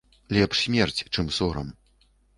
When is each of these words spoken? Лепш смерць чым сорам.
Лепш 0.35 0.61
смерць 0.65 1.05
чым 1.13 1.31
сорам. 1.37 1.73